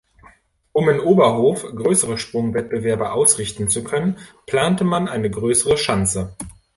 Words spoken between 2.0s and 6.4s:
Sprungwettbewerbe ausrichten zu können, plante man eine größere Schanze.